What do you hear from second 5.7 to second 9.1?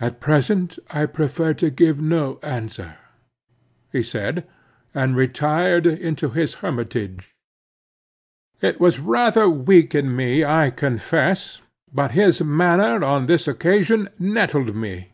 into his hermitage. It was